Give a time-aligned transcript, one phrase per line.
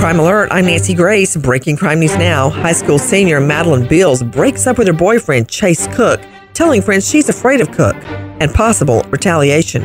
[0.00, 1.36] Crime Alert, I'm Nancy Grace.
[1.36, 2.48] Breaking crime news now.
[2.48, 6.22] High school senior Madeline Bills breaks up with her boyfriend, Chase Cook,
[6.54, 7.94] telling friends she's afraid of Cook
[8.40, 9.82] and possible retaliation.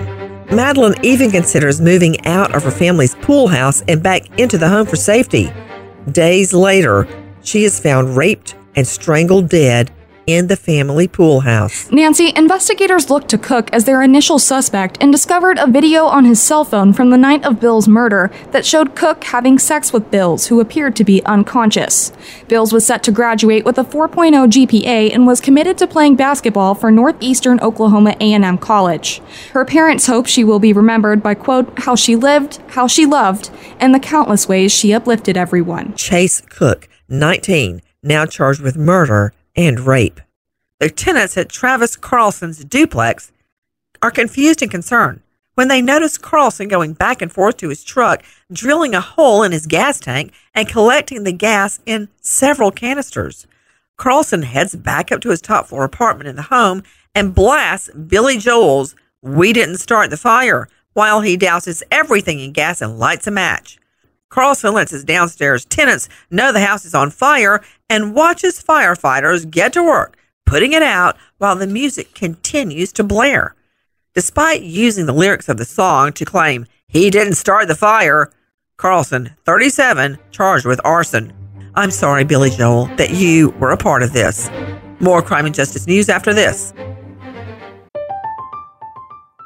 [0.56, 4.86] Madeline even considers moving out of her family's pool house and back into the home
[4.86, 5.52] for safety.
[6.14, 7.10] Days later,
[7.44, 9.92] she is found raped and strangled dead
[10.28, 11.92] in the family pool house.
[11.92, 16.42] Nancy, investigators looked to Cook as their initial suspect and discovered a video on his
[16.42, 20.48] cell phone from the night of Bills' murder that showed Cook having sex with Bills,
[20.48, 22.12] who appeared to be unconscious.
[22.48, 26.76] Bills was set to graduate with a 4.0 GPA and was committed to playing basketball
[26.76, 29.22] for Northeastern Oklahoma A&M College.
[29.52, 33.50] Her parents hope she will be remembered by quote how she lived, how she loved,
[33.80, 35.94] and the countless ways she uplifted everyone.
[35.96, 40.22] Chase Cook, 19, now charged with murder and rape.
[40.80, 43.32] The tenants at Travis Carlson's duplex
[44.02, 45.22] are confused and concerned
[45.56, 49.52] when they notice Carlson going back and forth to his truck, drilling a hole in
[49.52, 53.48] his gas tank and collecting the gas in several canisters.
[53.98, 56.84] Carlson heads back up to his top floor apartment in the home
[57.16, 62.82] and blasts Billy Joel's We Didn't Start the Fire while he douses everything in gas
[62.82, 63.80] and lights a match.
[64.36, 69.72] Carlson lets his downstairs tenants know the house is on fire and watches firefighters get
[69.74, 73.56] to work putting it out while the music continues to blare.
[74.14, 78.32] Despite using the lyrics of the song to claim he didn't start the fire,
[78.78, 81.34] Carlson, 37, charged with arson.
[81.76, 84.50] I'm sorry, Billy Joel, that you were a part of this.
[85.00, 86.74] More crime and justice news after this.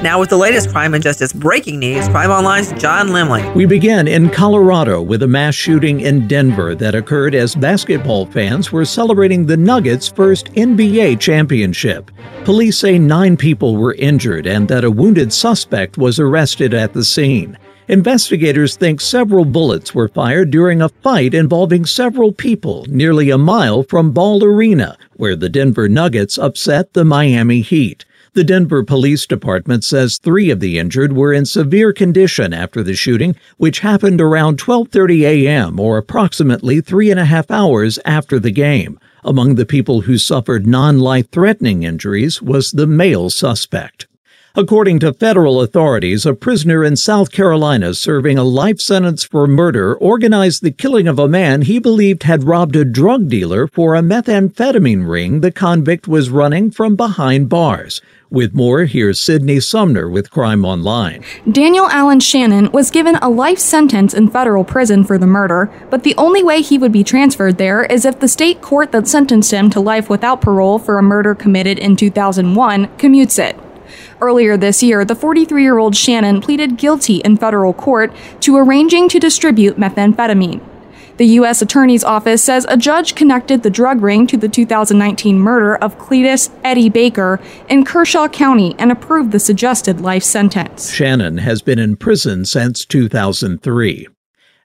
[0.00, 3.52] Now, with the latest crime and justice breaking news, Crime Online's John Limley.
[3.56, 8.70] We begin in Colorado with a mass shooting in Denver that occurred as basketball fans
[8.70, 12.12] were celebrating the Nuggets' first NBA championship.
[12.44, 17.02] Police say nine people were injured and that a wounded suspect was arrested at the
[17.02, 17.58] scene.
[17.88, 23.82] Investigators think several bullets were fired during a fight involving several people nearly a mile
[23.82, 28.04] from Ball Arena, where the Denver Nuggets upset the Miami Heat.
[28.34, 32.94] The Denver Police Department says three of the injured were in severe condition after the
[32.94, 35.80] shooting, which happened around 12:30 a.m.
[35.80, 39.00] or approximately three and a half hours after the game.
[39.24, 44.06] Among the people who suffered non-life-threatening injuries was the male suspect.
[44.54, 49.94] According to federal authorities, a prisoner in South Carolina serving a life sentence for murder
[49.94, 54.00] organized the killing of a man he believed had robbed a drug dealer for a
[54.00, 58.00] methamphetamine ring the convict was running from behind bars.
[58.30, 61.22] With more, here's Sydney Sumner with Crime Online.
[61.50, 66.04] Daniel Allen Shannon was given a life sentence in federal prison for the murder, but
[66.04, 69.50] the only way he would be transferred there is if the state court that sentenced
[69.50, 73.58] him to life without parole for a murder committed in 2001 commutes it.
[74.20, 79.08] Earlier this year, the 43 year old Shannon pleaded guilty in federal court to arranging
[79.10, 80.60] to distribute methamphetamine.
[81.18, 81.60] The U.S.
[81.62, 86.50] Attorney's Office says a judge connected the drug ring to the 2019 murder of Cletus
[86.62, 90.92] Eddie Baker in Kershaw County and approved the suggested life sentence.
[90.92, 94.06] Shannon has been in prison since 2003.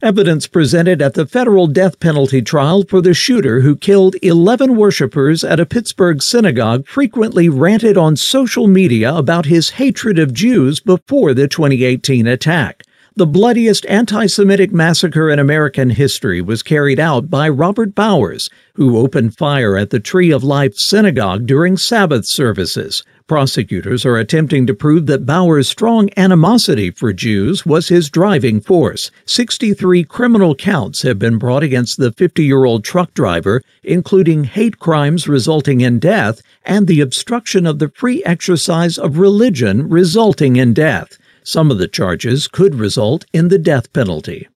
[0.04, 5.46] Evidence presented at the federal death penalty trial for the shooter who killed 11 worshippers
[5.46, 11.34] at a Pittsburgh synagogue frequently ranted on social media about his hatred of Jews before
[11.34, 12.84] the 2018 attack.
[13.15, 18.98] The bloodiest anti Semitic massacre in American history was carried out by Robert Bowers, who
[18.98, 23.04] opened fire at the Tree of Life synagogue during Sabbath services.
[23.27, 29.12] Prosecutors are attempting to prove that Bowers' strong animosity for Jews was his driving force.
[29.27, 34.80] 63 criminal counts have been brought against the 50 year old truck driver, including hate
[34.80, 40.74] crimes resulting in death and the obstruction of the free exercise of religion resulting in
[40.74, 41.19] death.
[41.44, 44.48] Some of the charges could result in the death penalty.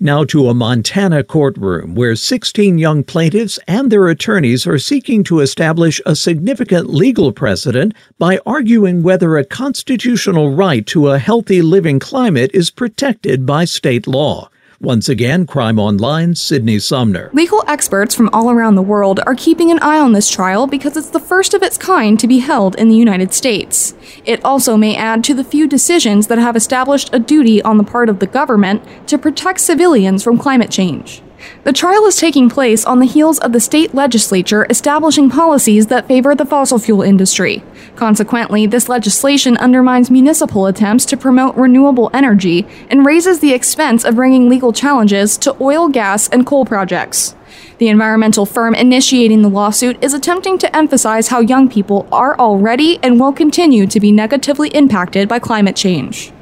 [0.00, 5.40] Now to a Montana courtroom where 16 young plaintiffs and their attorneys are seeking to
[5.40, 11.98] establish a significant legal precedent by arguing whether a constitutional right to a healthy living
[11.98, 14.48] climate is protected by state law.
[14.80, 17.30] Once again, Crime Online, Sydney Sumner.
[17.32, 20.96] Legal experts from all around the world are keeping an eye on this trial because
[20.96, 23.94] it's the first of its kind to be held in the United States.
[24.24, 27.82] It also may add to the few decisions that have established a duty on the
[27.82, 31.22] part of the government to protect civilians from climate change.
[31.64, 36.08] The trial is taking place on the heels of the state legislature establishing policies that
[36.08, 37.62] favor the fossil fuel industry.
[37.96, 44.16] Consequently, this legislation undermines municipal attempts to promote renewable energy and raises the expense of
[44.16, 47.34] bringing legal challenges to oil, gas, and coal projects.
[47.78, 52.98] The environmental firm initiating the lawsuit is attempting to emphasize how young people are already
[53.02, 56.32] and will continue to be negatively impacted by climate change.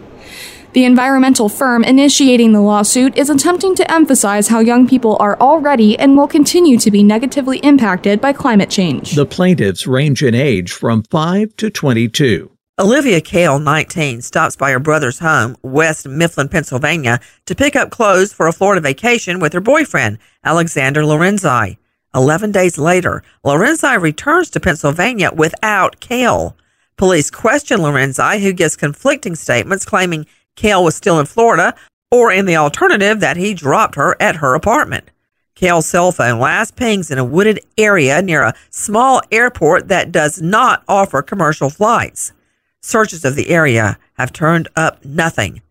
[0.76, 5.98] The environmental firm initiating the lawsuit is attempting to emphasize how young people are already
[5.98, 9.12] and will continue to be negatively impacted by climate change.
[9.12, 12.50] The plaintiffs range in age from 5 to 22.
[12.78, 18.34] Olivia Kale, 19, stops by her brother's home, West Mifflin, Pennsylvania, to pick up clothes
[18.34, 21.78] for a Florida vacation with her boyfriend, Alexander Lorenzi.
[22.14, 26.54] Eleven days later, Lorenzi returns to Pennsylvania without Kale.
[26.98, 30.26] Police question Lorenzi, who gives conflicting statements claiming
[30.56, 31.74] Kale was still in Florida,
[32.10, 35.10] or in the alternative that he dropped her at her apartment.
[35.54, 40.40] Kale's cell phone last pings in a wooded area near a small airport that does
[40.40, 42.32] not offer commercial flights.
[42.80, 45.62] Searches of the area have turned up nothing.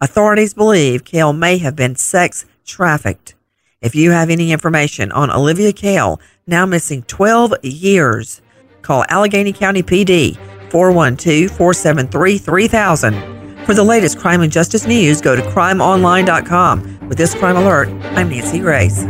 [0.00, 3.34] Authorities believe Kale may have been sex trafficked.
[3.80, 8.42] If you have any information on Olivia Kale, now missing 12 years,
[8.82, 10.36] call Allegheny County PD
[10.70, 13.29] 412 473 3000
[13.70, 17.08] for the latest crime and justice news, go to crimeonline.com.
[17.08, 19.04] With this crime alert, I'm Nancy Grace.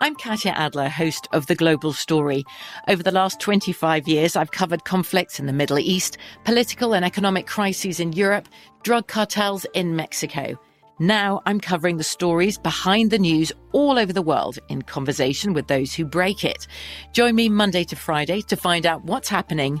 [0.00, 2.44] I'm Katya Adler, host of The Global Story.
[2.88, 7.46] Over the last 25 years, I've covered conflicts in the Middle East, political and economic
[7.46, 8.48] crises in Europe,
[8.82, 10.58] drug cartels in Mexico.
[10.98, 15.68] Now I'm covering the stories behind the news all over the world in conversation with
[15.68, 16.66] those who break it.
[17.12, 19.80] Join me Monday to Friday to find out what's happening,